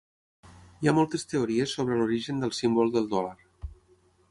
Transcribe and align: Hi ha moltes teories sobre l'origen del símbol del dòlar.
Hi 0.85 0.89
ha 0.91 0.93
moltes 0.99 1.27
teories 1.33 1.75
sobre 1.79 1.99
l'origen 2.01 2.41
del 2.45 2.57
símbol 2.61 2.93
del 2.99 3.09
dòlar. 3.15 3.37